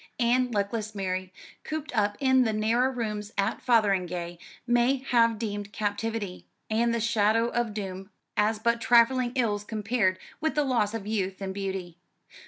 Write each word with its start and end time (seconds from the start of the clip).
And 0.17 0.51
luckless 0.51 0.95
Mary, 0.95 1.31
cooped 1.63 1.95
up 1.95 2.17
in 2.19 2.43
the 2.43 2.53
narrow 2.53 2.89
rooms 2.89 3.31
at 3.37 3.61
Fotheringay, 3.61 4.39
may 4.65 4.95
have 4.97 5.37
deemed 5.37 5.71
captivity, 5.71 6.47
and 6.71 6.91
the 6.91 6.99
shadow 6.99 7.49
of 7.49 7.75
doom, 7.75 8.09
as 8.35 8.57
but 8.57 8.81
trifling 8.81 9.31
ills 9.35 9.63
compared 9.63 10.17
with 10.39 10.55
the 10.55 10.63
loss 10.65 10.95
of 10.95 11.05
youth 11.05 11.39
and 11.39 11.53
beauty. 11.53 11.99